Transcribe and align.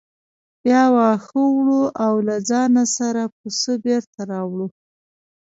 بیا 0.63 0.83
واښه 0.95 1.41
وړو 1.53 1.81
او 2.05 2.13
له 2.27 2.35
ځانه 2.49 2.83
سره 2.97 3.21
پسه 3.37 3.73
بېرته 3.85 4.19
راوړو. 4.31 4.67